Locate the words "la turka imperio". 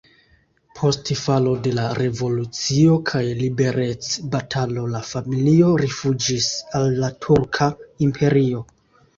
7.05-8.69